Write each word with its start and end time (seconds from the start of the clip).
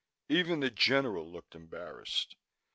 Even 0.29 0.61
the 0.61 0.71
General 0.71 1.31
looked 1.31 1.53
embarrassed. 1.53 2.35